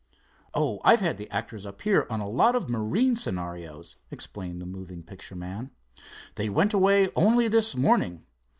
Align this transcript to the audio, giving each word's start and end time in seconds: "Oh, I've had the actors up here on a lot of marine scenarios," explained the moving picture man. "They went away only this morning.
"Oh, 0.55 0.79
I've 0.83 1.01
had 1.01 1.17
the 1.17 1.29
actors 1.29 1.63
up 1.63 1.83
here 1.83 2.07
on 2.09 2.19
a 2.21 2.27
lot 2.27 2.55
of 2.55 2.67
marine 2.67 3.15
scenarios," 3.15 3.97
explained 4.09 4.59
the 4.59 4.65
moving 4.65 5.03
picture 5.03 5.35
man. 5.35 5.69
"They 6.37 6.49
went 6.49 6.73
away 6.73 7.11
only 7.15 7.47
this 7.47 7.77
morning. 7.77 8.25